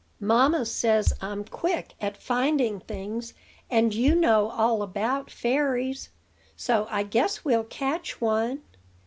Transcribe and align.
"Mamma 0.19 0.65
says 0.65 1.13
I'm 1.21 1.43
quick 1.45 1.93
at 2.01 2.17
finding 2.17 2.79
things; 2.79 3.35
and 3.69 3.93
you 3.93 4.15
know 4.15 4.49
all 4.49 4.81
about 4.81 5.29
fairies, 5.29 6.09
so 6.55 6.87
I 6.89 7.03
guess 7.03 7.45
we'll 7.45 7.65
catch 7.65 8.19
one. 8.19 8.63